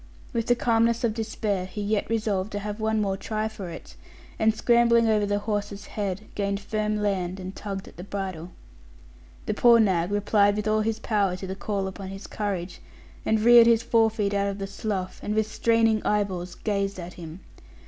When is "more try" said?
2.99-3.47